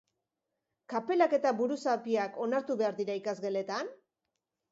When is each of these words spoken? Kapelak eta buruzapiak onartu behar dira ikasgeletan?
Kapelak 0.93 1.33
eta 1.39 1.51
buruzapiak 1.59 2.41
onartu 2.45 2.79
behar 2.81 2.97
dira 3.01 3.19
ikasgeletan? 3.23 3.93